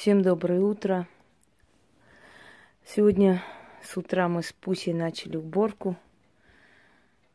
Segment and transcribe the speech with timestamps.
[0.00, 1.06] Всем доброе утро.
[2.86, 3.42] Сегодня
[3.82, 5.94] с утра мы с Пусей начали уборку.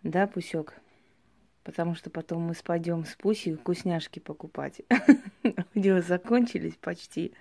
[0.01, 0.73] Да, Пусек?
[1.63, 4.81] Потому что потом мы спадем с Пусей вкусняшки покупать.
[5.75, 7.33] У него закончились почти.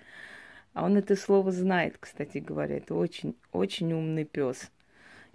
[0.73, 2.77] А он это слово знает, кстати говоря.
[2.77, 4.69] Это очень, очень умный пес.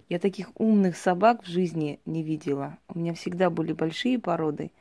[0.07, 2.77] Я таких умных собак в жизни не видела.
[2.87, 4.71] У меня всегда были большие породы.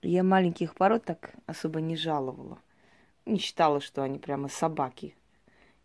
[0.00, 2.58] Я маленьких пород так особо не жаловала
[3.28, 5.14] не считала, что они прямо собаки.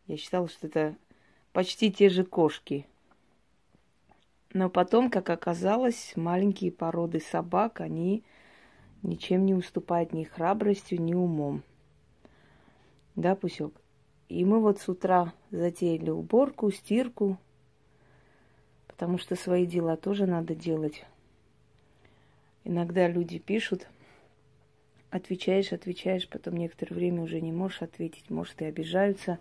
[0.08, 0.96] Я считала, что это
[1.52, 2.88] почти те же кошки.
[4.54, 8.24] Но потом, как оказалось, маленькие породы собак, они
[9.02, 11.64] ничем не уступают ни храбростью, ни умом.
[13.16, 13.74] Да, Пусек?
[14.30, 17.38] И мы вот с утра затеяли уборку, стирку,
[18.88, 21.06] потому что свои дела тоже надо делать.
[22.64, 23.88] Иногда люди пишут–
[25.14, 29.38] отвечаешь, отвечаешь, потом некоторое время уже не можешь ответить, может, и обижаются.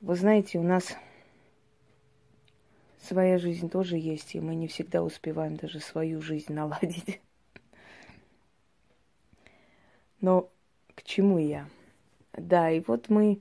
[0.00, 0.96] Вы знаете, у нас
[3.00, 7.20] своя жизнь тоже есть, и мы не всегда успеваем даже свою жизнь наладить.
[10.20, 10.50] Но
[10.96, 11.68] к чему я?
[12.32, 13.40] Да, и вот мы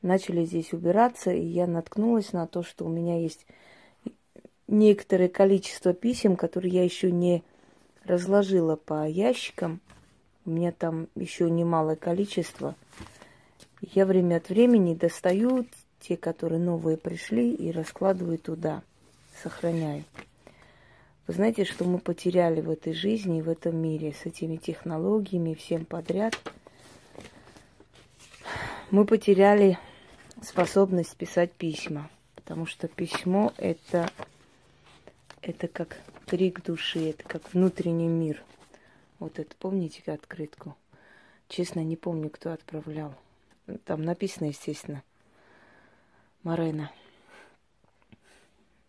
[0.00, 3.44] начали здесь убираться, и я наткнулась на то, что у меня есть
[4.66, 7.42] некоторое количество писем, которые я еще не
[8.04, 9.82] разложила по ящикам–
[10.44, 12.74] у меня там еще немалое количество.
[13.80, 15.66] Я время от времени достаю
[16.00, 18.82] те, которые новые пришли, и раскладываю туда,
[19.42, 20.04] сохраняю.
[21.26, 25.84] Вы знаете, что мы потеряли в этой жизни, в этом мире, с этими технологиями, всем
[25.84, 26.36] подряд?
[28.90, 29.78] Мы потеряли
[30.42, 34.10] способность писать письма, потому что письмо это,
[35.40, 38.42] это как крик души, это как внутренний мир–
[39.22, 40.76] вот это, помните открытку?
[41.48, 43.14] Честно, не помню, кто отправлял.
[43.84, 45.02] Там написано, естественно,
[46.42, 46.90] Марена.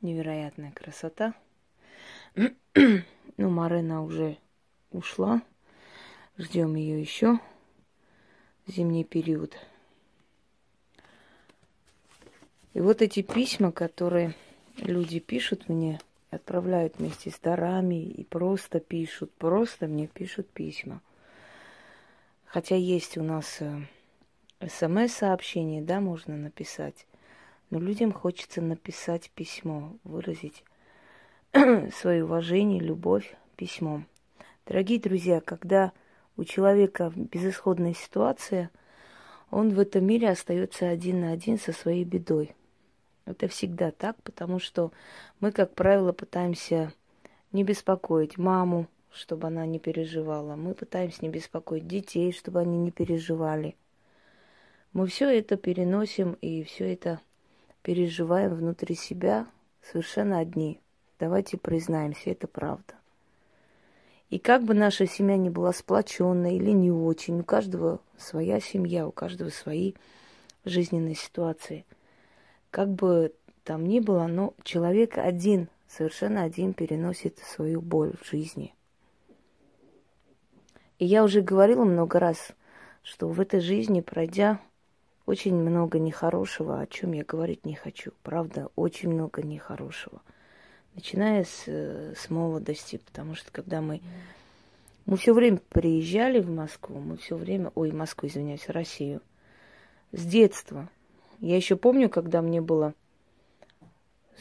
[0.02, 1.36] Невероятная красота.
[2.36, 2.50] ну,
[3.38, 4.38] Марена уже
[4.92, 5.42] ушла.
[6.38, 7.40] Ждем ее еще.
[8.66, 9.56] Зимний период.
[12.74, 14.34] И вот эти письма, которые
[14.78, 16.00] люди пишут мне,
[16.36, 21.02] отправляют вместе с дарами и просто пишут, просто мне пишут письма.
[22.46, 23.82] Хотя есть у нас э,
[24.68, 27.08] смс-сообщение, да, можно написать,
[27.70, 30.64] но людям хочется написать письмо, выразить
[31.94, 34.06] свое уважение, любовь письмом.
[34.66, 35.92] Дорогие друзья, когда
[36.38, 38.70] у человека безысходная ситуация,
[39.52, 42.56] он в этом мире остается один на один со своей бедой–
[43.26, 44.92] это всегда так, потому что
[45.40, 46.94] мы, как правило, пытаемся
[47.52, 50.56] не беспокоить маму, чтобы она не переживала.
[50.56, 53.76] Мы пытаемся не беспокоить детей, чтобы они не переживали.
[54.92, 57.20] Мы все это переносим и все это
[57.82, 59.48] переживаем внутри себя
[59.82, 60.80] совершенно одни.
[61.20, 62.96] Давайте признаемся, это правда.
[64.30, 69.08] И как бы наша семья не была сплоченной или не очень, у каждого своя семья,
[69.08, 69.94] у каждого свои
[70.66, 71.86] жизненные ситуации–
[72.74, 78.74] как бы там ни было, но человек один, совершенно один переносит свою боль в жизни.
[80.98, 82.54] И я уже говорила много раз,
[83.04, 84.60] что в этой жизни, пройдя
[85.28, 88.12] очень много нехорошего, о чем я говорить не хочу.
[88.24, 90.24] Правда, очень много нехорошего.
[90.96, 94.02] Начиная с, с молодости, потому что когда мы...
[95.06, 97.72] Мы все время приезжали в Москву, мы все время...
[97.76, 99.22] Ой, Москву, извиняюсь, Россию.
[100.12, 100.90] С детства–
[101.48, 102.94] я еще помню, когда мне было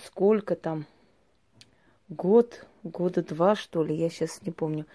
[0.05, 0.87] сколько там,
[2.09, 4.87] год, года два, что ли, я сейчас не помню.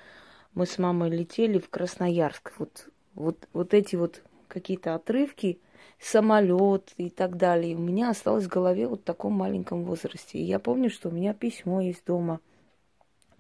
[0.53, 2.53] Мы с мамой летели в Красноярск.
[2.59, 5.59] Вот, вот, вот эти вот какие-то отрывки,
[5.99, 7.75] самолет и так далее.
[7.75, 10.39] У меня осталось в голове вот в таком маленьком возрасте.
[10.39, 12.39] И я помню, что у меня письмо есть дома.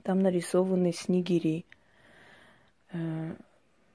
[0.03, 1.65] Там нарисованы снегири.
[2.91, 3.33] Э,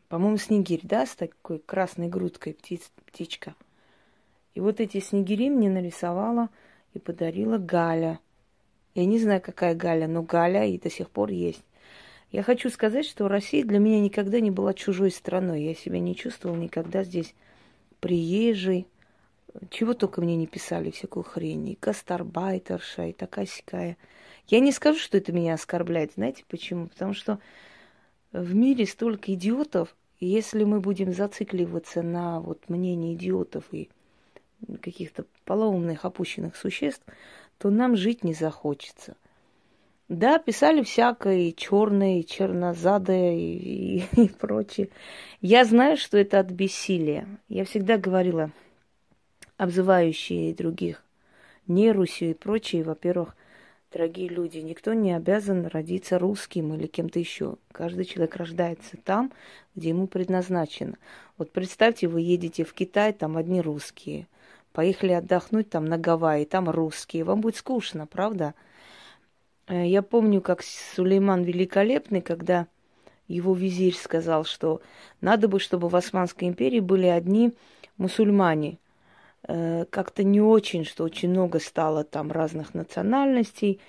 [0.09, 3.54] по-моему, снегирь, да, с такой красной грудкой птиц, птичка.
[4.54, 6.51] И вот эти снегири мне нарисовала
[6.95, 8.21] и подарила Галя.
[8.95, 11.65] Я не знаю, какая Галя, но Галя и до сих пор есть.
[12.31, 15.63] Я хочу сказать, что Россия для меня никогда не была чужой страной.
[15.63, 17.34] Я себя не чувствовала никогда здесь
[18.01, 18.87] приезжей.
[19.71, 21.69] Чего только мне не писали, всякую хрень.
[21.69, 23.97] И гастарбайтерша, и такая сякая.
[24.48, 26.15] Я не скажу, что это меня оскорбляет.
[26.15, 26.89] Знаете почему?
[26.89, 27.39] Потому что
[28.33, 33.91] в мире столько идиотов, и если мы будем зацикливаться на вот мнении идиотов и
[34.80, 37.04] каких-то полоумных, опущенных существ,
[37.59, 39.16] то нам жить не захочется.
[40.09, 44.88] Да, писали всякое, и чернозадое, и, и, и прочее.
[45.41, 47.26] Я знаю, что это от бессилия.
[47.48, 48.50] Я всегда говорила,
[49.56, 51.03] обзывающие других
[51.66, 53.36] не Русью и прочее, во-первых,
[53.92, 57.56] дорогие люди, никто не обязан родиться русским или кем-то еще.
[57.70, 59.32] Каждый человек рождается там,
[59.74, 60.97] где ему предназначено.
[61.38, 64.26] Вот представьте, вы едете в Китай, там одни русские.
[64.72, 67.24] Поехали отдохнуть там на Гавайи, там русские.
[67.24, 68.54] Вам будет скучно, правда?
[69.69, 72.66] Э, я помню, как Сулейман Великолепный, когда
[73.28, 74.80] его визирь сказал, что
[75.21, 77.53] надо бы, чтобы в Османской империи были одни
[77.98, 78.78] мусульмане.
[79.47, 83.80] Э, как-то не очень, что очень много стало там разных национальностей,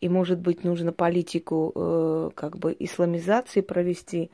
[0.00, 4.30] и, может быть, нужно политику э, как бы исламизации провести.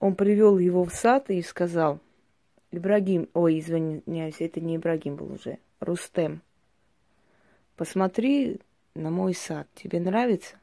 [0.00, 2.00] Он привел его в сад и сказал,
[2.78, 6.42] Ибрагим, ой, извиняюсь, это не Ибрагим был уже, Рустем,
[7.76, 8.60] посмотри
[8.94, 10.56] на мой сад, тебе нравится?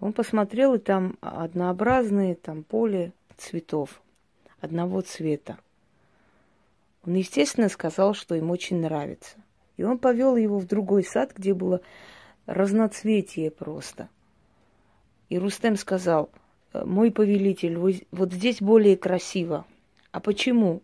[0.00, 4.00] Он посмотрел, и там однообразные, там поле цветов
[4.60, 5.58] одного цвета.
[7.06, 9.36] Он, естественно, сказал, что им очень нравится.
[9.76, 11.80] И он повел его в другой сад, где было
[12.46, 14.08] разноцветие просто.
[15.28, 16.30] И Рустем сказал,
[16.72, 17.78] «Э, мой повелитель,
[18.10, 19.66] вот здесь более красиво.
[20.10, 20.82] А почему?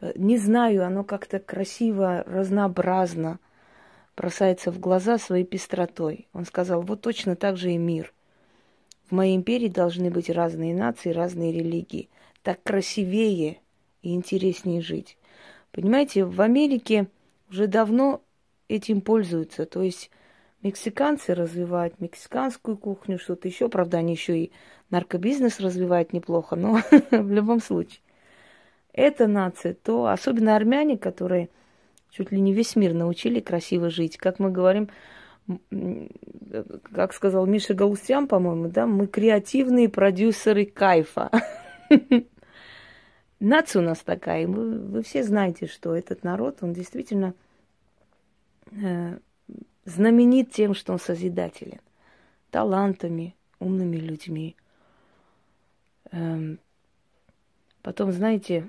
[0.00, 3.38] «Э, не знаю, оно как-то красиво, разнообразно,
[4.16, 6.28] бросается в глаза своей пестротой.
[6.32, 8.12] Он сказал, вот точно так же и мир.
[9.08, 12.10] В моей империи должны быть разные нации, разные религии.
[12.42, 13.60] Так красивее
[14.02, 15.16] и интереснее жить.
[15.72, 17.08] Понимаете, в Америке
[17.50, 18.20] уже давно
[18.68, 19.64] этим пользуются.
[19.66, 20.10] То есть
[20.62, 23.68] мексиканцы развивают мексиканскую кухню, что-то еще.
[23.68, 24.52] Правда, они еще и
[24.90, 26.80] наркобизнес развивают неплохо, но
[27.10, 28.00] в любом случае.
[28.92, 31.48] Эта нация, то особенно армяне, которые
[32.10, 34.16] чуть ли не весь мир научили красиво жить.
[34.16, 34.88] Как мы говорим,
[36.92, 41.30] как сказал Миша Галустян, по-моему, да, мы креативные продюсеры кайфа.
[43.40, 44.46] нация у нас такая.
[44.46, 47.34] Вы, вы все знаете, что этот народ, он действительно
[48.70, 49.18] э,
[49.84, 51.80] знаменит тем, что он созидателен.
[52.50, 54.56] Талантами, умными людьми.
[56.12, 56.58] Эм,
[57.82, 58.68] потом, знаете,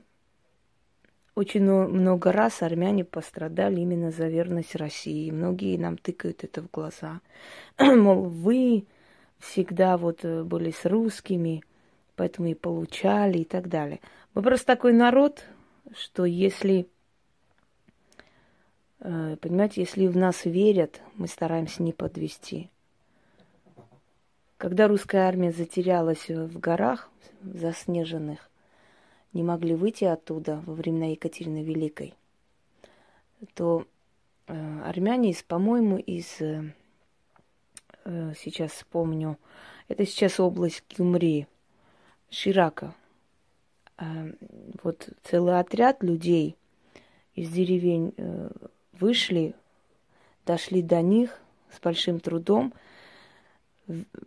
[1.42, 5.32] очень много раз армяне пострадали именно за верность России.
[5.32, 7.20] Многие нам тыкают это в глаза.
[7.80, 8.86] Мол, вы
[9.40, 11.64] всегда вот э, были с русскими,
[12.16, 14.02] поэтому и получали и так далее.
[14.36, 15.44] Мы просто такой народ,
[15.98, 16.88] что если,
[19.00, 22.70] э, понимаете, если в нас верят, мы стараемся не подвести.
[24.58, 27.10] Когда русская армия затерялась в горах
[27.42, 28.51] заснеженных,
[29.34, 32.14] не могли выйти оттуда во времена Екатерины Великой,
[33.54, 33.86] то
[34.48, 36.74] э, армяне, из, по-моему, из, э,
[38.38, 39.38] сейчас вспомню,
[39.88, 41.48] это сейчас область Кюмри,
[42.30, 42.94] Ширака,
[44.02, 44.36] Эм,
[44.82, 46.56] вот целый отряд людей
[47.36, 48.50] из деревень э,
[48.94, 49.54] вышли,
[50.44, 51.40] дошли до них
[51.72, 52.74] с большим трудом,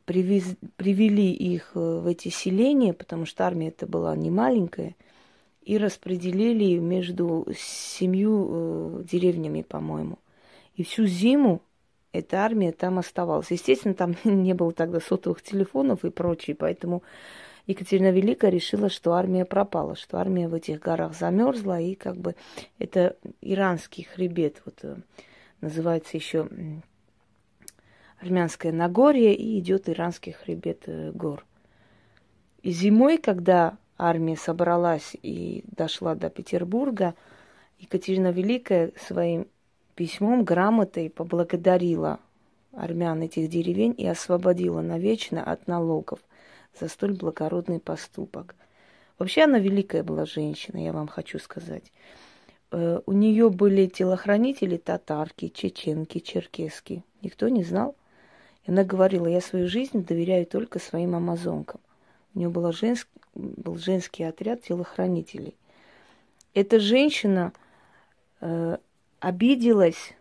[0.05, 0.45] привез,
[0.77, 4.95] привели их э, в эти селения, потому что армия это была не маленькая,
[5.63, 10.19] и распределили между семью э, деревнями, по-моему.
[10.77, 11.63] И всю зиму
[12.13, 13.51] эта армия там оставалась.
[13.51, 17.03] Естественно, там не было тогда сотовых телефонов и прочее, поэтому
[17.67, 22.37] Екатерина Великая решила, что армия пропала, что армия в этих горах замерзла, и как бы
[22.79, 24.97] это иранский хребет, вот э,
[25.61, 26.49] называется еще
[28.21, 31.45] армянское Нагорье, и идет иранский хребет э, гор.
[32.63, 37.15] И зимой, когда армия собралась и дошла до Петербурга,
[37.79, 39.47] Екатерина Великая своим
[39.95, 42.19] письмом, грамотой поблагодарила
[42.73, 46.21] армян этих деревень и освободила навечно от налогов–
[46.79, 48.55] за столь благородный поступок.
[49.19, 51.93] Вообще она великая была женщина, я вам хочу сказать.
[52.71, 57.05] Э, у нее были телохранители татарки, чеченки, черкески.
[57.23, 57.95] Никто не знал.
[58.67, 61.81] И она говорила, я свою жизнь доверяю только своим амазонкам.
[62.35, 63.09] У нее была женск...
[63.35, 65.55] был женский отряд телохранителей.
[66.55, 67.53] Эта женщина
[68.41, 68.79] э,
[69.21, 70.15] обиделась,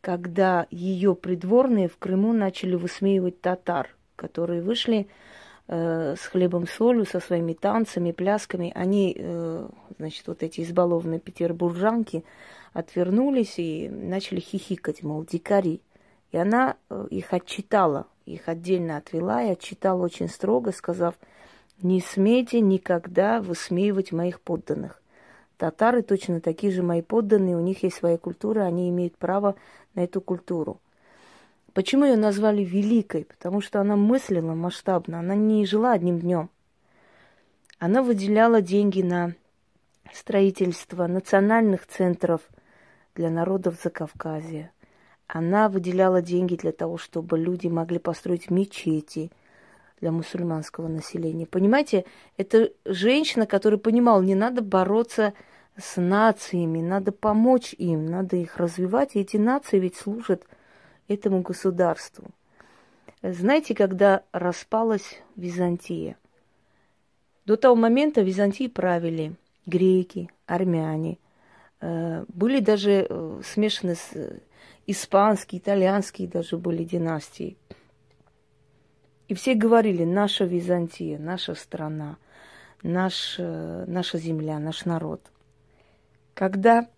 [0.00, 5.08] когда ее придворные в Крыму начали высмеивать татар, которые вышли
[5.72, 9.68] Э, с хлебом солью, со своими танцами, плясками, они, э,
[9.98, 12.24] значит, вот эти избалованные петербуржанки
[12.72, 15.80] отвернулись и начали хихикать, мол, дикари.
[16.32, 21.14] И она э, их отчитала, их отдельно отвела и отчитала очень строго, сказав,
[21.82, 25.02] не смейте никогда высмеивать моих подданных.
[25.56, 29.56] Татары точно такие же мои подданные, у них есть своя культура, они имеют право
[29.94, 30.80] на эту культуру.
[31.74, 33.24] Почему ее назвали великой?
[33.24, 36.50] Потому что она мыслила масштабно, она не жила одним днем.
[37.78, 39.34] Она выделяла деньги на
[40.12, 42.42] строительство национальных центров
[43.14, 44.72] для народов Закавказья.
[45.32, 49.30] Она выделяла деньги для того, чтобы люди могли построить мечети
[50.00, 51.46] для мусульманского населения.
[51.46, 52.04] Понимаете,
[52.36, 55.34] это женщина, которая понимала, не надо бороться
[55.76, 59.14] с нациями, надо помочь им, надо их развивать.
[59.14, 60.42] И эти нации ведь служат
[61.06, 62.24] этому государству.
[63.22, 66.16] Знаете, когда распалась Византия?
[67.46, 69.34] До того момента Византии правили
[69.66, 71.18] греки, армяне.
[71.80, 74.40] Э, были даже э, смешаны с
[74.86, 77.56] испанские, итальянские даже были династии.
[79.28, 82.16] И все говорили, наша Византия, наша страна,
[82.82, 85.20] наш, наша земля, наш народ.
[86.34, 86.88] Когда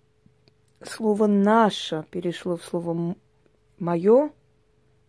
[0.83, 3.17] слово «наша» перешло в слово
[3.79, 4.31] мое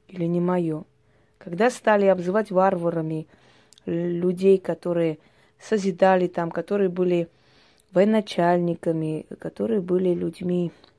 [0.08, 0.84] или не мое.
[1.38, 3.28] Когда стали обзывать варварами
[3.86, 5.20] людей, которые
[5.60, 7.30] созидали там, которые были
[7.92, 10.93] военачальниками, которые были людьми, э,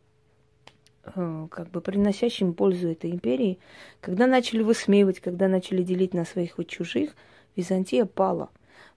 [1.04, 3.58] как бы приносящими пользу этой империи,
[4.00, 7.14] когда начали высмеивать, когда начали делить на своих и чужих,
[7.56, 8.50] Византия пала.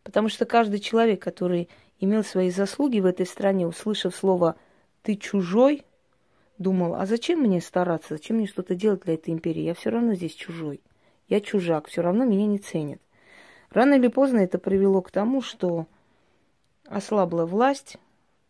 [0.04, 4.56] Потому что каждый человек, который имел свои заслуги в этой стране, услышав слово
[5.04, 5.84] «ты чужой»,
[6.58, 9.62] думал, а зачем мне стараться, зачем мне что-то делать для этой империи?
[9.62, 10.82] Я все равно здесь чужой.
[11.28, 13.00] Я чужак, все равно меня не ценят.
[13.70, 15.88] Рано или поздно это привело к тому, что
[16.86, 17.98] ослабла власть,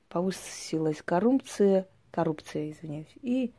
[0.10, 1.88] повысилась коррупция,
[2.18, 3.52] коррупция, извиняюсь, и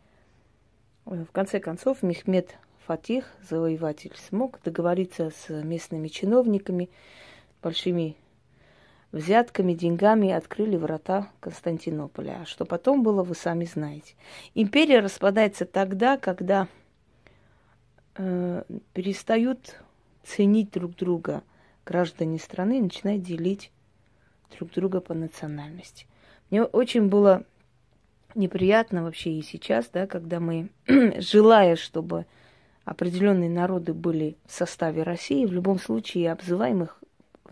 [1.06, 6.90] э, в конце концов Мехмед Фатих, завоеватель, смог договориться с местными чиновниками,
[7.62, 8.16] большими
[9.12, 12.40] взятками, деньгами открыли врата Константинополя.
[12.42, 14.16] А что потом было, вы сами знаете.
[14.56, 16.66] Империя распадается тогда, когда
[18.16, 19.80] э, перестают
[20.24, 21.44] ценить друг друга
[21.86, 23.70] граждане страны и начинают делить
[24.56, 26.08] друг друга по национальности.
[26.50, 27.44] Мне очень было
[28.38, 30.70] неприятно вообще и сейчас, да, когда мы,
[31.18, 32.26] желая, чтобы
[32.84, 36.98] определенные народы были в составе России, в любом случае обзываем их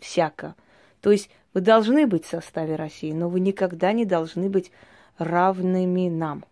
[0.00, 0.54] всяко.
[1.00, 4.70] То есть вы должны быть в составе России, но вы никогда не должны быть
[5.18, 6.44] равными нам.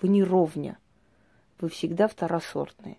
[0.00, 0.78] Вы не ровня.
[1.60, 2.98] Вы всегда второсортные.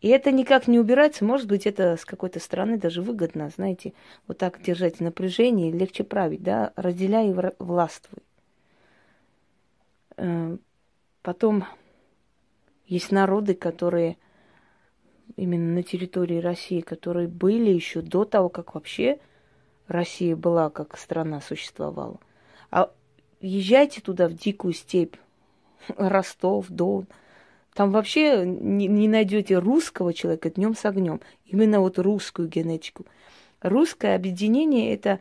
[0.00, 1.24] И это никак не убирается.
[1.24, 3.94] Может быть, это с какой-то стороны даже выгодно, знаете,
[4.26, 8.22] вот так держать напряжение, легче править, да, разделяй и властвуй.
[10.18, 10.56] Э,
[11.22, 11.64] потом
[12.86, 14.16] есть народы, которые
[15.36, 19.20] именно на территории России, которые были еще до того, как вообще
[19.86, 22.18] Россия была как страна существовала.
[22.70, 22.90] А
[23.40, 25.16] езжайте туда, в дикую степь,
[25.96, 27.06] Ростов, Дон.
[27.74, 31.20] Там вообще не, не найдете русского человека днем с огнем.
[31.46, 33.06] Именно вот русскую генетику.
[33.60, 35.20] Русское объединение это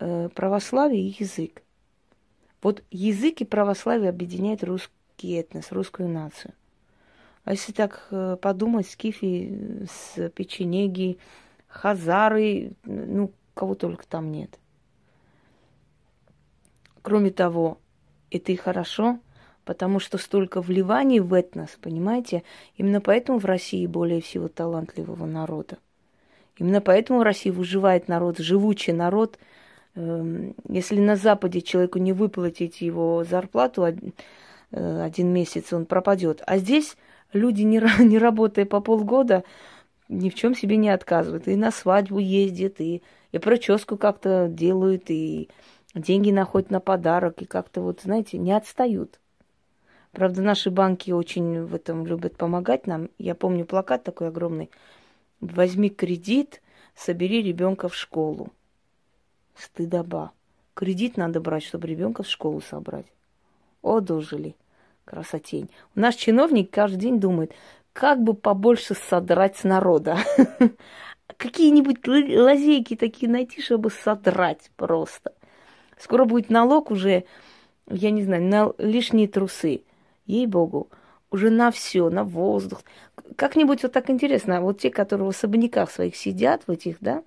[0.00, 1.63] э, православие и язык.
[2.64, 6.54] Вот язык и православие объединяет русский этнос, русскую нацию.
[7.44, 11.18] А если так э, подумать, скифи с печенеги,
[11.68, 14.58] хазары, ну, кого только там нет.
[17.02, 17.78] Кроме того,
[18.30, 19.18] это и хорошо,
[19.66, 22.44] потому что столько вливаний в этнос, понимаете?
[22.78, 25.76] Именно поэтому в России более всего талантливого народа.
[26.56, 29.38] Именно поэтому в России выживает народ, живучий народ.
[29.94, 36.42] Эм, если на Западе человеку не выплатить его зарплату э, один месяц, он пропадет.
[36.46, 36.96] А здесь
[37.32, 39.44] люди, не, не работая по полгода,
[40.08, 41.48] ни в чем себе не отказывают.
[41.48, 43.02] И на свадьбу ездят, и
[43.34, 45.48] и прическу как-то делают, и
[45.92, 49.18] деньги находят на подарок, и как-то вот, знаете, не отстают.
[50.12, 53.10] Правда, наши банки очень в этом любят помогать нам.
[53.18, 54.70] Я помню плакат такой огромный.
[55.40, 56.62] Возьми кредит,
[56.94, 58.52] собери ребенка в школу.
[59.56, 60.32] Стыдоба.
[60.74, 63.06] Кредит надо брать, чтобы ребенка в школу собрать.
[63.82, 64.56] О, дожили.
[65.04, 65.70] Красотень.
[65.94, 67.52] У нас чиновник каждый день думает,
[67.92, 70.18] как бы побольше содрать с народа.
[71.36, 75.32] какие-нибудь лазейки такие найти, чтобы содрать просто.
[75.98, 77.24] Скоро будет налог уже,
[77.88, 79.82] я не знаю, на лишние трусы.
[80.26, 80.88] Ей-богу,
[81.30, 82.82] уже на все, на воздух.
[83.36, 87.22] Как-нибудь вот так интересно, вот те, которые в особняках своих сидят, в этих, да,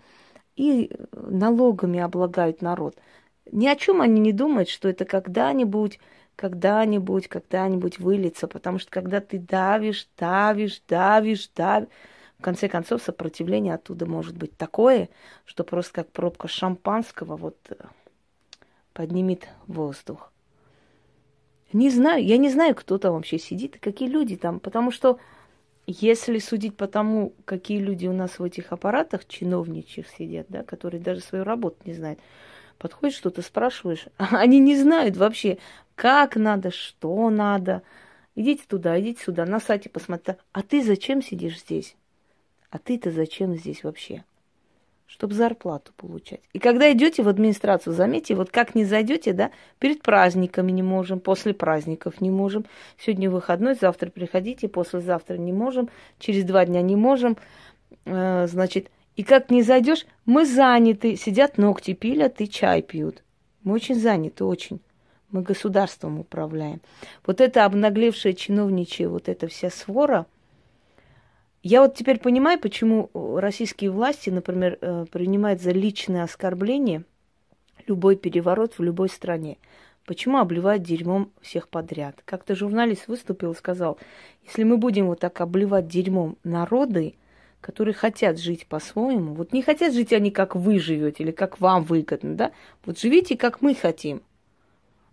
[0.58, 2.98] и налогами облагают народ.
[3.52, 6.00] Ни о чем они не думают, что это когда-нибудь,
[6.36, 11.90] когда-нибудь, когда-нибудь выльется, потому что когда ты давишь, давишь, давишь, давишь,
[12.38, 15.10] в конце концов, сопротивление оттуда может быть такое,
[15.46, 17.76] что просто как пробка шампанского вот э,
[18.94, 20.32] поднимет воздух.
[21.74, 25.20] Не знаю, я не знаю, кто там вообще сидит какие люди там, потому что
[25.88, 31.02] если судить по тому, какие люди у нас в этих аппаратах чиновничьих сидят, да, которые
[31.02, 32.20] даже свою работу не знают,
[32.78, 35.58] подходишь, что-то спрашиваешь, они не знают вообще,
[35.96, 37.84] как надо, что надо.
[38.36, 40.38] Идите туда, идите сюда, на сайте посмотрите.
[40.52, 41.96] А ты зачем сидишь здесь?
[42.70, 44.26] А ты-то зачем здесь вообще?
[45.08, 46.42] Чтобы зарплату получать.
[46.54, 51.20] И когда идете в администрацию, заметьте, вот как не зайдете, да, перед праздниками не можем,
[51.20, 52.66] после праздников не можем,
[53.00, 57.38] сегодня выходной, завтра приходите, послезавтра не можем, через два дня не можем,
[58.06, 63.24] э, значит, и как не зайдешь, мы заняты, сидят ногти пилят и чай пьют.
[63.64, 64.82] Мы очень заняты, очень.
[65.32, 66.82] Мы государством управляем.
[67.26, 70.26] Вот это обнаглевшая чиновничья, вот эта вся свора–
[71.68, 77.04] я вот теперь понимаю, почему э, российские власти, например, э, принимают за личное оскорбление
[77.88, 79.58] любой переворот в любой стране.
[80.06, 82.22] Почему обливают дерьмом всех подряд?
[82.24, 83.98] Как-то журналист выступил и сказал,
[84.46, 87.16] если мы будем вот так обливать дерьмом народы,
[87.60, 91.84] которые хотят жить по-своему, вот не хотят жить они, как вы живете, или как вам
[91.84, 92.52] выгодно, да,
[92.86, 94.22] вот живите, как мы хотим.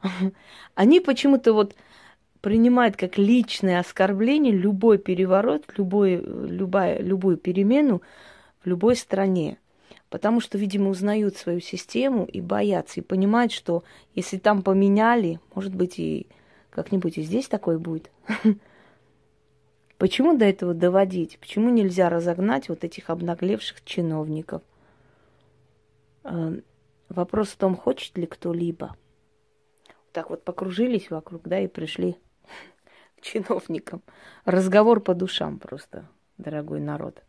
[0.76, 1.75] Они почему-то вот
[2.44, 8.02] принимает как личное оскорбление любой переворот, любой, любая, любую перемену
[8.62, 9.56] в любой стране.
[10.10, 13.82] Потому что, видимо, узнают свою систему и боятся, и понимают, что
[14.14, 16.26] если там поменяли, может быть, и
[16.68, 18.10] как-нибудь и здесь такое будет.
[19.96, 21.38] Почему до этого доводить?
[21.38, 24.60] Почему нельзя разогнать вот этих обнаглевших чиновников?
[26.24, 26.60] Э,
[27.08, 28.94] вопрос в том, хочет ли кто-либо.
[30.12, 32.18] Так вот покружились вокруг, да, и пришли
[33.20, 34.02] чиновникам.
[34.44, 36.06] Разговор по душам просто,
[36.38, 37.22] дорогой народ.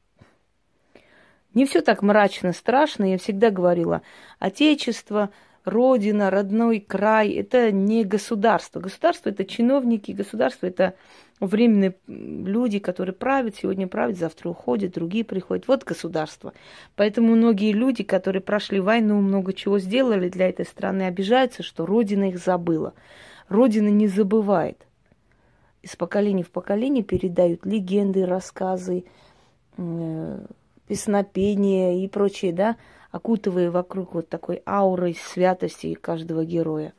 [1.54, 3.06] Не все так мрачно, страшно.
[3.10, 4.02] Я всегда говорила,
[4.40, 5.30] отечество,
[5.64, 8.82] родина, родной край– это не государство.
[8.82, 10.96] Государство– это чиновники, государство– это
[11.40, 15.68] временные люди, которые правят, сегодня правят, завтра уходят, другие приходят.
[15.70, 16.54] Вот государство.
[16.98, 22.30] Поэтому многие люди, которые прошли войну, много чего сделали для этой страны, обижаются, что Родина
[22.30, 22.94] их забыла.
[23.48, 24.86] Родина не забывает
[25.86, 29.06] из поколения в поколение передают легенды, рассказы,
[29.78, 30.46] э,
[30.88, 32.78] песнопения и прочее, да,
[33.12, 36.94] окутывая вокруг вот такой аурой святости каждого героя.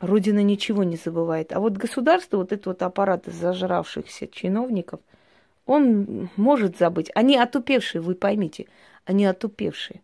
[0.00, 1.52] Родина ничего не забывает.
[1.52, 5.00] А вот государство, вот этот вот аппарат зажравшихся чиновников,
[5.66, 7.10] он может забыть.
[7.14, 8.66] Они отупевшие, вы поймите,
[9.04, 10.00] они отупевшие.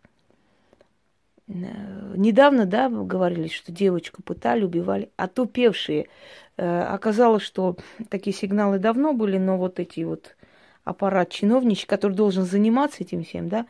[1.49, 5.11] Э, недавно, да, говорили, что девочку пытали, убивали.
[5.17, 6.09] Отупевшие.
[6.57, 7.77] Э, оказалось, что
[8.09, 10.37] такие сигналы давно были, но вот эти вот
[10.85, 13.67] аппарат чиновничий, который должен заниматься этим всем, да,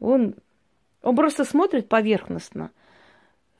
[0.00, 0.34] он,
[1.02, 2.70] он просто смотрит поверхностно.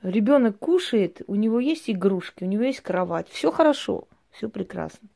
[0.02, 5.08] Ребенок кушает, у него есть игрушки, у него есть кровать, все хорошо, все прекрасно.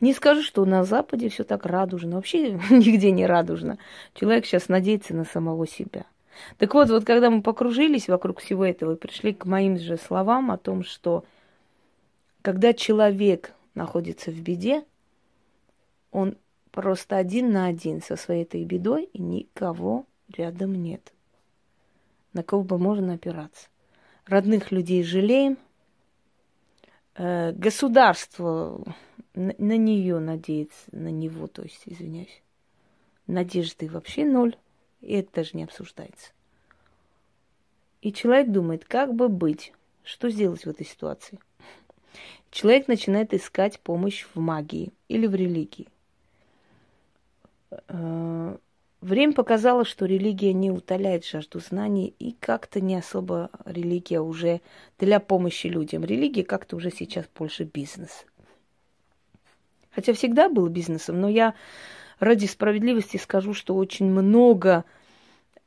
[0.00, 2.16] Не скажу, что на Западе все так радужно.
[2.16, 3.78] Вообще нигде не радужно.
[4.14, 6.06] Человек сейчас надеется на самого себя.
[6.58, 10.50] Так вот, вот когда мы покружились вокруг всего этого и пришли к моим же словам
[10.50, 11.24] о том, что
[12.42, 14.84] когда человек находится в беде,
[16.10, 16.36] он
[16.70, 20.04] просто один на один со своей этой бедой, и никого
[20.36, 21.12] рядом нет.
[22.34, 23.68] На кого бы можно опираться.
[24.26, 25.56] Родных людей жалеем,
[27.14, 28.84] э, государство
[29.36, 32.42] на, на нее надеется, на него, то есть, извиняюсь.
[33.26, 34.56] Надежды вообще ноль,
[35.00, 36.32] и это даже не обсуждается.
[38.00, 39.72] И человек думает, как бы быть,
[40.02, 41.38] что сделать в этой ситуации.
[42.50, 45.88] Человек начинает искать помощь в магии или в религии.
[47.88, 48.56] Э,
[49.00, 54.60] время показало, что религия не утоляет жажду знаний, и как-то не особо религия уже
[54.98, 56.04] для помощи людям.
[56.04, 58.24] Религия как-то уже сейчас больше бизнес.
[59.96, 61.54] Хотя всегда был бизнесом, но я
[62.20, 64.84] ради справедливости скажу, что очень много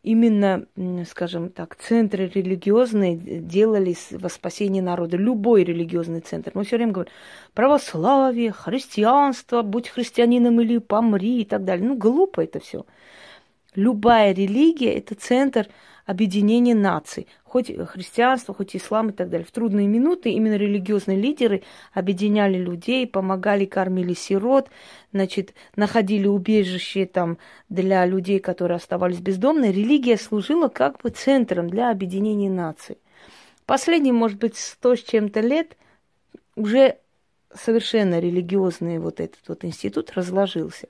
[0.04, 0.68] именно,
[1.10, 5.18] скажем так, центры религиозные делались во спасении народа.
[5.18, 6.52] Любой религиозный центр.
[6.54, 7.12] Мы все время говорим,
[7.56, 11.88] православие, христианство, будь христианином или помри и так далее.
[11.88, 12.86] Ну, глупо это все.
[13.74, 15.68] Любая религия– это центр
[16.10, 17.28] объединения наций.
[17.44, 19.46] Хоть христианство, хоть ислам и так далее.
[19.46, 21.62] В трудные минуты именно религиозные лидеры
[21.94, 24.72] объединяли людей, помогали, кормили сирот,
[25.14, 27.38] значит, находили убежище там
[27.70, 29.72] для людей, которые оставались бездомными.
[29.72, 32.98] Религия служила как бы центром для объединения наций.
[33.68, 35.78] Последние, может быть, сто с чем-то лет
[36.56, 36.98] уже
[37.54, 40.88] совершенно религиозный вот этот вот институт разложился.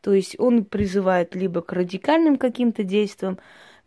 [0.00, 3.38] То есть он призывает либо к радикальным каким-то действиям,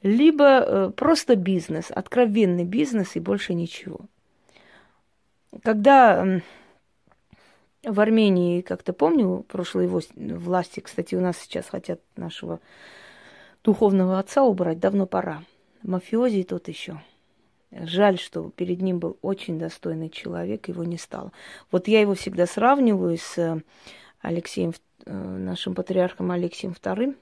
[0.03, 4.01] либо э, просто бизнес, откровенный бизнес и больше ничего.
[5.63, 6.41] Когда
[7.83, 12.59] в Армении, как-то помню, прошлые власти, кстати, у нас сейчас хотят нашего
[13.63, 15.43] духовного отца убрать, давно пора.
[15.83, 17.01] Мафиози тот еще.
[17.71, 21.31] Жаль, что перед ним был очень достойный человек, его не стало.
[21.71, 23.61] Вот я его всегда сравниваю с э,
[24.21, 24.73] Алексеем,
[25.05, 27.15] э, нашим патриархом Алексеем II.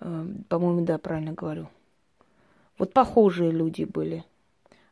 [0.00, 1.68] Э, по-моему, да, правильно говорю.
[2.78, 4.24] Вот похожие люди были.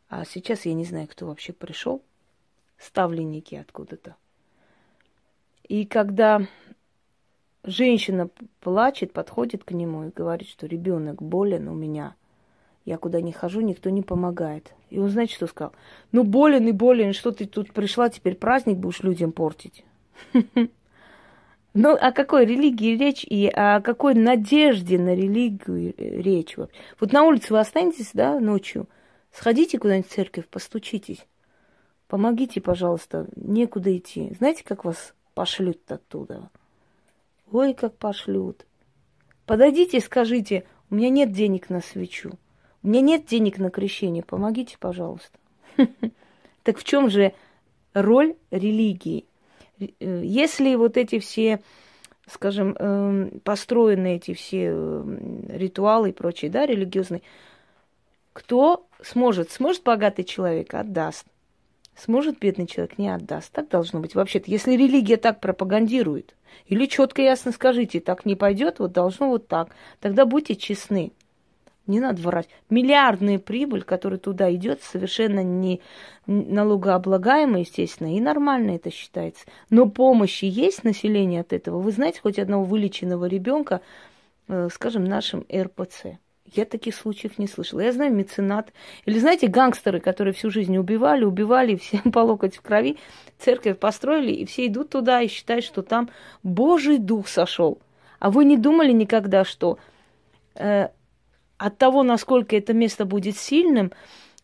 [0.09, 2.03] А сейчас я не знаю, кто вообще пришел.
[2.79, 4.17] Ставленники откуда-то.
[5.69, 6.47] И когда
[7.62, 8.29] женщина
[8.61, 12.14] плачет, подходит к нему и говорит, что ребенок болен у меня–
[12.85, 14.75] я куда не хожу, никто не помогает.
[14.90, 15.73] И он, знаете, что сказал?
[16.12, 19.85] Ну, болен и болен, что ты тут пришла, теперь праздник будешь людям портить.
[21.74, 26.76] Ну, о какой религии речь и о какой надежде на религию речь вообще?
[27.00, 28.88] Вот на улице вы останетесь, да, ночью,
[29.32, 31.26] сходите куда-нибудь в церковь, постучитесь.
[32.06, 34.32] Помогите, пожалуйста, некуда идти.
[34.38, 36.48] Знаете, как вас пошлют оттуда?
[37.50, 38.66] Ой, как пошлют.
[39.44, 42.38] Подойдите скажите, у меня нет денег на свечу.
[42.84, 45.38] У меня нет денег на крещение, помогите, пожалуйста.
[46.62, 47.34] Так в чем же
[47.92, 49.26] роль религии?
[49.78, 51.60] Если вот эти все,
[52.26, 57.22] скажем, эм, построенные эти все эм, ритуалы и прочие, да, религиозные,
[58.32, 59.50] кто сможет?
[59.50, 60.74] Сможет богатый человек?
[60.74, 61.26] Отдаст.
[61.96, 62.98] Сможет бедный человек?
[62.98, 63.52] Не отдаст.
[63.52, 64.14] Так должно быть.
[64.14, 66.34] Вообще-то, если религия так пропагандирует,
[66.66, 71.12] или четко ясно скажите, так не пойдет, вот должно вот так, тогда будьте честны.
[71.87, 72.49] Не надо врать.
[72.70, 75.83] Миллиардная прибыль, которая туда идет, совершенно не
[76.27, 79.44] налогооблагаемая, естественно, и нормально это считается.
[79.68, 81.81] Но помощи есть население от этого.
[81.81, 83.83] Вы знаете хоть одного вылеченного ребенка,
[84.49, 86.18] э, скажем, нашим РПЦ?
[86.55, 87.81] Я таких случаев не слышала.
[87.81, 88.73] Я знаю меценат.
[89.05, 92.97] Или знаете, гангстеры, которые всю жизнь убивали, убивали, все по локоть в крови,
[93.38, 96.09] церковь построили, и все идут туда и считают, что там
[96.42, 97.79] Божий дух сошел.
[98.20, 99.79] А вы не думали никогда, что
[100.55, 100.88] э,
[101.64, 103.90] от того, насколько это место будет сильным,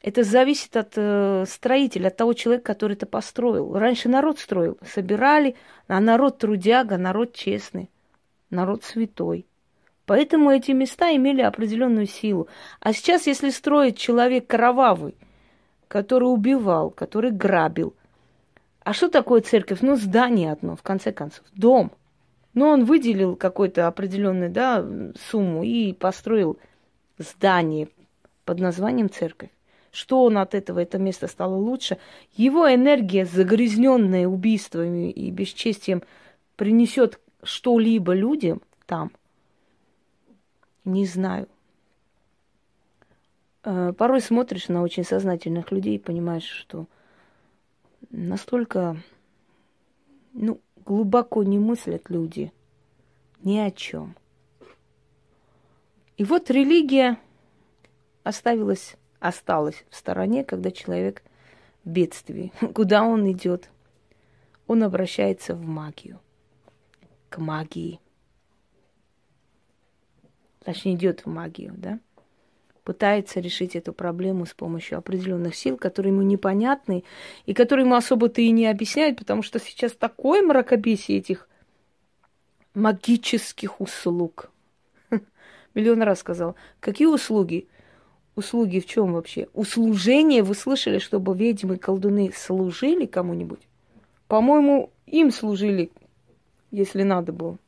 [0.00, 3.74] это зависит от э, строителя, от того человека, который это построил.
[3.74, 5.54] Раньше народ строил, собирали,
[5.86, 7.90] а народ трудяга, народ честный,
[8.48, 9.44] народ святой.
[10.06, 12.48] Поэтому эти места имели определенную силу.
[12.80, 15.14] А сейчас, если строит человек кровавый,
[15.88, 17.94] который убивал, который грабил,
[18.82, 19.82] а что такое церковь?
[19.82, 21.92] Ну, здание одно, в конце концов, дом.
[22.54, 24.82] Но ну, он выделил какую-то определенную да,
[25.30, 26.58] сумму и построил
[27.20, 27.88] здание
[28.44, 29.50] под названием церковь.
[29.92, 31.98] Что он от этого, это место стало лучше?
[32.36, 36.02] Его энергия, загрязненная убийствами и бесчестием,
[36.56, 39.10] принесет что-либо людям там?
[40.84, 41.48] Не знаю.
[43.64, 46.86] Э, порой смотришь на очень сознательных людей и понимаешь, что
[48.10, 48.96] настолько
[50.32, 52.52] ну, глубоко не мыслят люди
[53.42, 54.14] ни о чем.
[56.20, 57.18] И вот религия
[58.24, 61.22] оставилась, осталась в стороне, когда человек
[61.82, 62.52] в бедствии.
[62.74, 63.70] Куда он идет?
[64.66, 66.20] Он обращается в магию,
[67.30, 68.00] к магии.
[70.62, 71.98] Точнее, идет в магию, да?
[72.84, 77.02] Пытается решить эту проблему с помощью определенных сил, которые ему непонятны
[77.46, 81.48] и которые ему особо-то и не объясняют, потому что сейчас такое мракобесие этих
[82.74, 84.49] магических услуг–
[85.74, 86.56] Миллион раз сказал.
[86.80, 87.68] Какие услуги?
[88.34, 89.48] Услуги в чем вообще?
[89.54, 93.60] Услужение, вы слышали, чтобы ведьмы и колдуны служили кому-нибудь?
[94.28, 95.90] По-моему, им служили,
[96.70, 97.58] если надо было.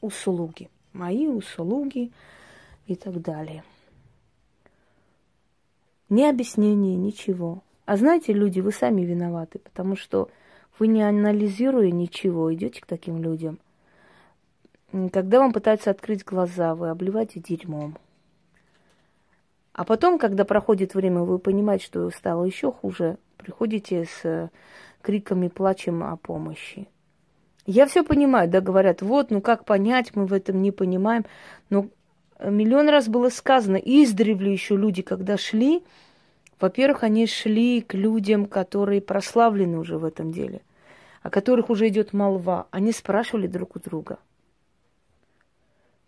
[0.00, 0.68] Услуги.
[0.92, 2.10] Мои услуги
[2.86, 3.62] и так далее.
[6.08, 7.62] Ни объяснения, ничего.
[7.84, 10.28] А знаете, люди, вы сами виноваты, потому что
[10.78, 13.58] вы не анализируя ничего, идете к таким людям–
[15.12, 17.96] когда вам пытаются открыть глаза, вы обливаете дерьмом.
[19.72, 24.48] А потом, когда проходит время, вы понимаете, что стало еще хуже, приходите с э,
[25.00, 26.88] криками, плачем о помощи.
[27.66, 31.24] Я все понимаю, да, говорят, вот, ну как понять, мы в этом не понимаем.
[31.70, 31.86] Но
[32.44, 35.84] миллион раз было сказано, издревле еще люди, когда шли,
[36.58, 40.62] во-первых, они шли к людям, которые прославлены уже в этом деле,
[41.22, 42.66] о которых уже идет молва.
[42.72, 44.18] Они спрашивали друг у друга–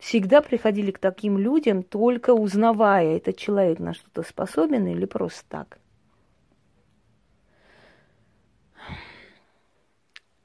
[0.02, 5.78] всегда приходили к таким людям, только узнавая, этот человек на что-то способен или просто так.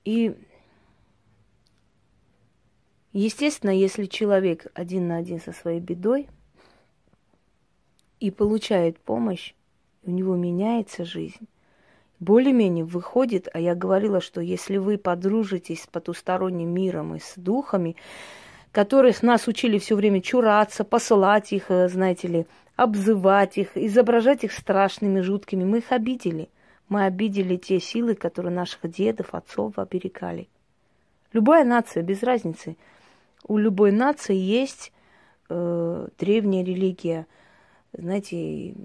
[0.06, 0.36] И,
[3.14, 6.30] естественно, если человек один на один со своей бедой
[8.20, 9.56] и получает помощь,
[10.04, 11.48] у него меняется жизнь,
[12.20, 17.96] более-менее выходит, а я говорила, что если вы подружитесь с потусторонним миром и с духами,
[18.72, 24.52] которых нас учили все время чураться, посылать их, э, знаете ли, обзывать их, изображать их
[24.52, 26.50] страшными, жуткими, мы их обидели.
[26.90, 30.48] Мы обидели те силы, которые наших дедов, отцов оберегали.
[31.34, 32.78] Любая нация, без разницы.
[33.46, 34.94] У любой нации есть
[35.50, 37.28] э, древняя религия,
[37.94, 38.76] знаете,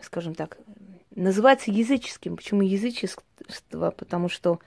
[0.00, 0.58] скажем так,
[1.14, 2.36] называется языческим.
[2.36, 3.90] Почему язычество?
[3.96, 4.60] Потому что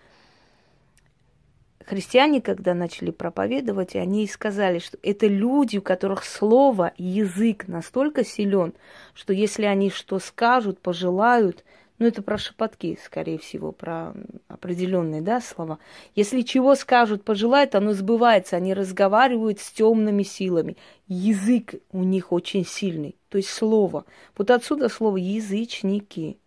[1.86, 8.74] христиане, когда начали проповедовать, они сказали, что это люди, у которых слово, язык настолько силен,
[9.14, 11.64] что если они что скажут, пожелают,
[12.00, 14.14] ну, это про шепотки, скорее всего, про
[14.48, 15.80] определенные да, слова.
[16.16, 18.56] Если чего скажут, пожелают, оно сбывается.
[18.56, 20.76] Они разговаривают с темными силами.
[21.08, 24.06] Язык у них очень сильный, то есть слово.
[24.36, 26.38] Вот отсюда слово язычники.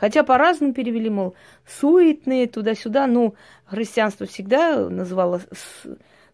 [0.00, 1.34] Хотя по-разному перевели, мол,
[1.66, 3.06] суетные туда-сюда.
[3.06, 3.34] Ну,
[3.66, 5.42] христианство всегда называло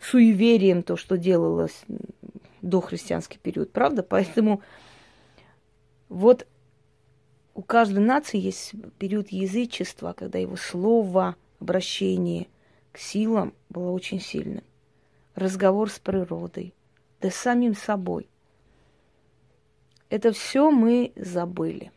[0.00, 1.84] суеверием то, что делалось
[2.62, 4.04] до христианский период, правда?
[4.04, 4.62] Поэтому
[6.08, 6.46] вот
[7.54, 12.46] у каждой нации есть период язычества, когда его слово, обращение
[12.92, 14.62] к силам было очень сильным.
[15.34, 16.72] Разговор с природой,
[17.20, 18.28] да с самим собой.
[20.08, 21.90] Это все мы забыли.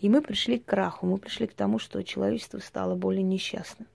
[0.00, 3.88] И мы пришли к краху, мы пришли к тому, что человечество стало более несчастным.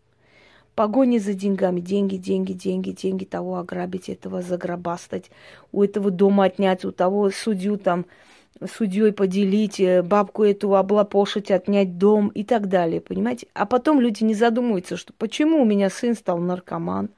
[0.75, 5.29] Погони за деньгами, деньги, деньги, деньги, деньги, того ограбить, этого заграбастать,
[5.71, 8.05] у этого дома отнять, у того судью там
[8.67, 13.47] судьей поделить, э, бабку эту облапошить, отнять дом и так далее, понимаете?
[13.53, 17.09] А потом люди не задумываются, что почему у меня сын стал наркоман,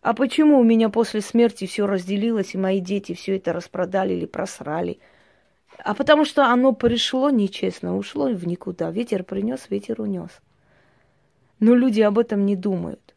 [0.00, 4.26] а почему у меня после смерти все разделилось, и мои дети все это распродали или
[4.26, 4.98] просрали.
[5.84, 8.90] А потому что оно пришло нечестно, ушло в никуда.
[8.90, 10.30] Ветер принес, ветер унес.
[11.60, 13.14] Но люди об этом не думают.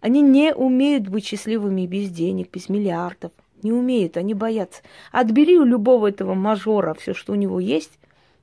[0.00, 3.32] Они не умеют быть счастливыми без денег, без миллиардов.
[3.62, 4.82] Не умеют, они боятся.
[5.12, 7.98] Отбери у любого этого мажора все, что у него есть,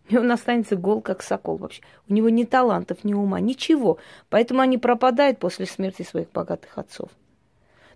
[0.07, 1.81] и он останется гол, как сокол вообще.
[2.07, 3.97] У него ни талантов, ни ума, ничего.
[4.29, 7.09] Поэтому они пропадают после смерти своих богатых отцов.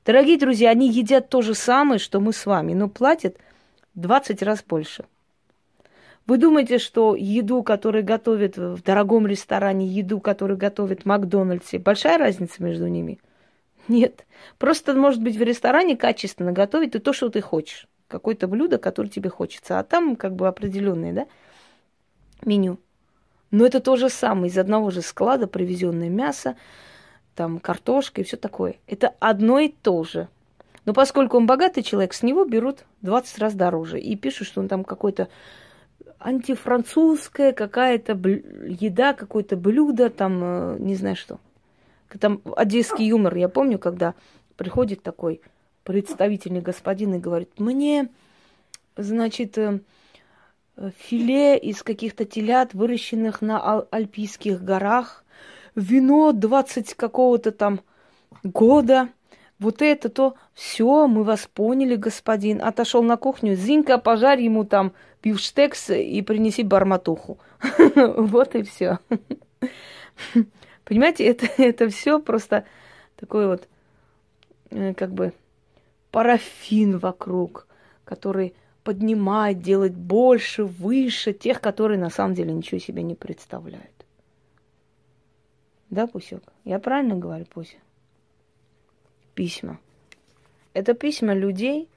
[0.04, 3.38] Дорогие друзья, они едят то же самое, что мы с вами, но платят
[3.94, 5.06] 20 раз больше.
[6.28, 12.18] Вы думаете, что еду, которую готовят в дорогом ресторане, еду, которую готовят в Макдональдсе, большая
[12.18, 13.20] разница между ними–
[13.88, 14.26] нет.
[14.58, 17.88] Просто, может быть, в ресторане качественно готовить и то, что ты хочешь.
[18.08, 19.80] Какое-то блюдо, которое тебе хочется.
[19.80, 21.28] А там как бы определенное, да,
[22.44, 22.80] меню.
[23.52, 24.52] Но это то же самое.
[24.52, 26.56] Из одного же склада привезенное мясо,
[27.36, 28.76] там картошка и все такое.
[28.88, 30.28] Это одно и то же.
[30.86, 34.00] Но поскольку он богатый человек, с него берут 20 раз дороже.
[34.00, 35.28] И пишут, что он там какой-то
[36.24, 41.40] антифранцузская какая-то еда, какое-то блюдо, там, э, не знаю что.
[42.20, 44.16] Там одесский юмор, я помню, когда
[44.58, 45.42] приходит такой
[45.84, 48.10] представительный господин и говорит, мне,
[48.96, 49.80] значит, э,
[50.98, 55.24] филе из каких-то телят, выращенных на Альпийских горах,
[55.76, 57.82] вино 20 какого-то там
[58.44, 59.10] года,
[59.62, 62.64] вот это то, все, мы вас поняли, господин.
[62.64, 67.38] Отошел на кухню, Зинка, пожарь ему там бифштекс и принеси барматуху.
[67.96, 68.98] Вот и все.
[70.84, 72.66] Понимаете, это, это все просто
[73.18, 73.68] такой вот,
[74.72, 75.32] э, как бы,
[76.10, 77.68] парафин вокруг,
[78.04, 84.06] который поднимает, делает больше, выше тех, которые на самом деле ничего себе не представляют.
[85.92, 86.42] Да, Пусек?
[86.64, 87.78] Я правильно говорю, Пуся?
[89.36, 89.80] Письма.
[90.74, 91.90] Это письма людей,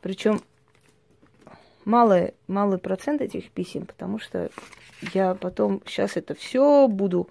[0.00, 0.40] причем
[1.84, 4.50] малый, малый процент этих писем, потому что
[5.12, 7.28] я потом сейчас это все буду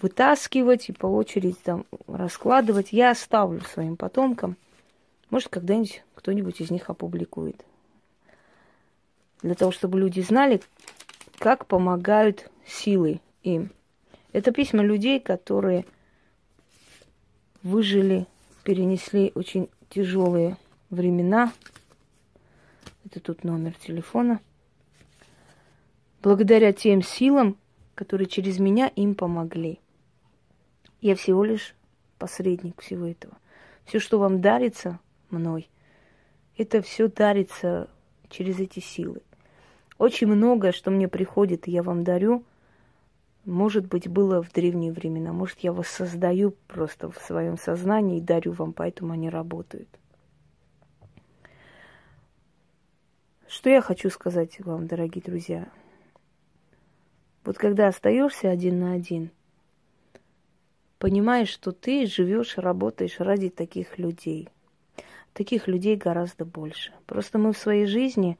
[0.00, 2.92] вытаскивать и по очереди там раскладывать.
[2.92, 4.56] Я оставлю своим потомкам.
[5.30, 7.64] Может, когда-нибудь кто-нибудь из них опубликует.
[9.42, 10.60] Для того, чтобы люди знали,
[11.38, 13.70] как помогают силы им.
[14.32, 15.84] Это письма людей, которые
[17.66, 18.26] выжили,
[18.62, 20.56] перенесли очень тяжелые
[20.90, 21.52] времена.
[23.04, 24.40] Это тут номер телефона
[26.22, 27.56] благодаря тем силам,
[27.94, 29.78] которые через меня им помогли.
[31.00, 31.74] Я всего лишь
[32.18, 33.36] посредник всего этого.
[33.84, 34.98] Все, что вам дарится
[35.30, 35.68] мной,
[36.56, 37.88] это все дарится
[38.28, 39.22] через эти силы.
[39.98, 42.42] Очень многое, что мне приходит, я вам дарю,
[43.46, 45.32] может быть, было в древние времена.
[45.32, 49.88] Может, я вас создаю просто в своем сознании и дарю вам, поэтому они работают.
[53.46, 55.68] Что я хочу сказать вам, дорогие друзья?
[57.44, 59.30] Вот когда остаешься один на один,
[60.98, 64.48] понимаешь, что ты живешь, работаешь ради таких людей.
[65.32, 66.92] Таких людей гораздо больше.
[67.06, 68.38] Просто мы в своей жизни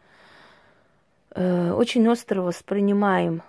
[1.31, 3.43] э, очень остро воспринимаем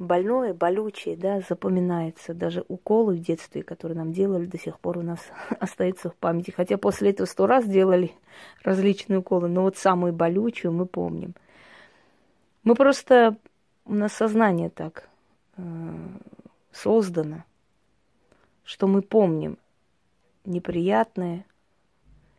[0.00, 2.32] больное, болючее, да, запоминается.
[2.32, 5.20] Даже уколы в детстве, которые нам делали, до сих пор у нас
[5.60, 6.50] остаются в памяти.
[6.50, 8.12] Хотя после этого сто раз делали
[8.62, 11.34] различные уколы, но вот самую болючую мы помним.
[12.64, 13.36] Мы просто,
[13.84, 15.08] у нас сознание так
[15.56, 15.62] э,
[16.72, 17.44] создано,
[18.64, 19.58] что мы помним
[20.44, 21.44] неприятное,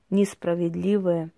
[0.10, 1.30] несправедливое,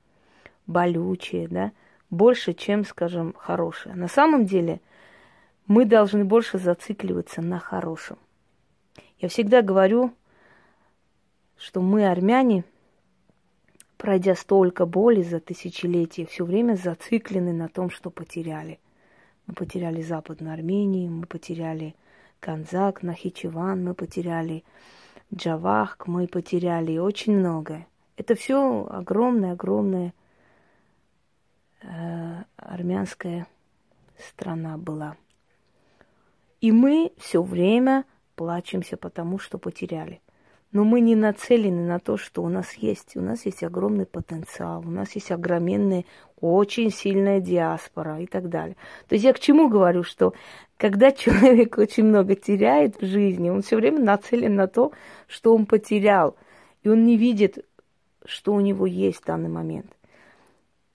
[0.67, 1.71] болючее, да,
[2.09, 3.95] больше, чем, скажем, хорошее.
[3.95, 4.79] На самом деле–
[5.67, 8.17] мы должны больше зацикливаться на хорошем.
[9.19, 10.13] Я всегда говорю,
[11.57, 12.65] что мы, армяне,
[13.97, 18.79] пройдя столько боли за тысячелетия, все время зациклены на том, что потеряли.
[19.47, 21.95] Мы потеряли Западную Армению, мы потеряли
[22.39, 24.63] Канзак, Нахичеван, мы потеряли
[25.33, 27.87] Джавахк, мы потеряли очень многое.
[28.17, 30.13] Это все огромная-огромная
[31.81, 33.47] э, армянская
[34.17, 35.15] страна была.
[36.63, 38.05] И мы все время
[38.37, 40.21] плачемся потому, что потеряли.
[40.71, 43.17] Но мы не нацелены на то, что у нас есть.
[43.17, 46.05] У нас есть огромный потенциал, у нас есть огроменная,
[46.39, 48.77] очень сильная диаспора и так далее.
[49.09, 50.35] То есть я к чему говорю, что
[50.77, 54.93] когда человек очень много теряет в жизни, он все время нацелен на то,
[55.27, 56.37] что он потерял.
[56.83, 57.65] И он не видит,
[58.23, 59.91] что у него есть в данный момент.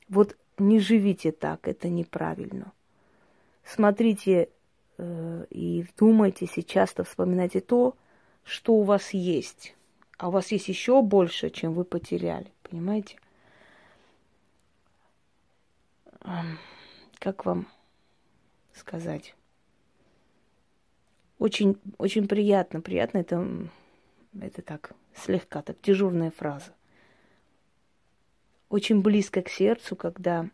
[0.09, 2.73] Вот не живите так, это неправильно.
[3.67, 4.49] Смотрите
[4.99, 7.97] и вдумайтесь и часто вспоминайте то,
[8.45, 9.75] что у вас есть.
[10.17, 12.51] А у вас есть еще больше, чем вы потеряли.
[12.63, 13.19] Понимаете?
[17.19, 17.69] Как вам
[18.75, 19.35] сказать?
[21.39, 22.81] Очень, очень приятно.
[22.81, 23.47] Приятно это,
[24.41, 26.73] это так, слегка так, дежурная фраза.
[28.69, 30.51] Очень близко к сердцу, когда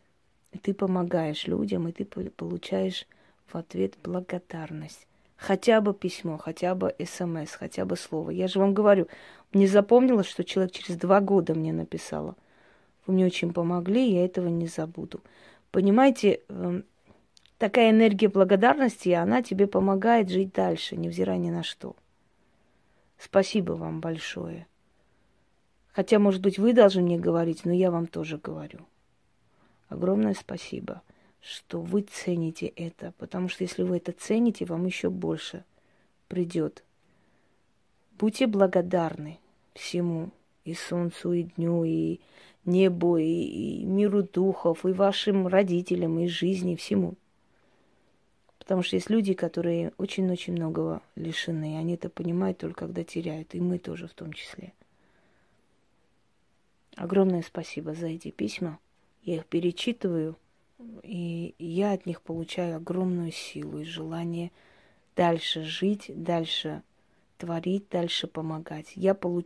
[0.62, 3.06] ты помогаешь людям, и ты получаешь
[3.46, 5.06] в ответ благодарность.
[5.36, 8.30] Хотя бы письмо, хотя бы смс, хотя бы слово.
[8.30, 9.08] Я же вам говорю,
[9.52, 12.36] не запомнила, что человек через два года мне написала.
[13.06, 15.20] Вы мне очень помогли, я этого не забуду.
[15.70, 16.84] Понимаете, эм,
[17.58, 21.96] такая энергия благодарности, она тебе помогает жить дальше, невзирая ни на что.
[23.18, 24.66] Спасибо вам большое.
[25.92, 28.80] Хотя, может быть, вы должны мне говорить, но я вам тоже говорю.
[29.88, 31.02] Огромное спасибо
[31.44, 35.64] что вы цените это, потому что если вы это цените, вам еще больше
[36.26, 36.82] придет.
[38.18, 39.38] Будьте благодарны
[39.74, 40.30] всему,
[40.64, 42.20] и солнцу, и дню, и
[42.64, 47.14] небу, и, и миру духов, и вашим родителям, и жизни, всему.
[48.58, 51.76] Потому что есть люди, которые очень-очень многого лишены.
[51.76, 54.72] Они это понимают только когда теряют, и мы тоже в том числе.
[56.96, 58.78] Огромное спасибо за эти письма.
[59.24, 60.38] Я их перечитываю–
[61.02, 64.50] и я от них получаю огромную силу и желание
[65.16, 66.82] дальше жить, дальше
[67.38, 68.92] творить, дальше помогать.
[68.94, 69.42] Я получаю